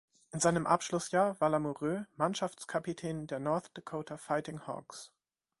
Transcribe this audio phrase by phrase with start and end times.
[0.31, 5.11] In seinem Abschlussjahr war Lamoureux Mannschaftskapitän der "North Dakota Fighting Hawks".